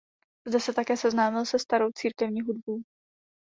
Zde 0.47 0.59
se 0.59 0.73
také 0.73 0.97
seznámil 0.97 1.45
se 1.45 1.59
starou 1.59 1.87
církevní 1.95 2.41
hudbou. 2.41 2.81